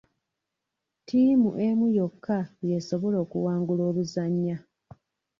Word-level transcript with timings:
Ttiimu 0.99 1.49
emu 1.67 1.85
yokka 1.97 2.39
yesobola 2.69 3.17
okuwangula 3.25 3.81
oluzannya. 3.89 4.57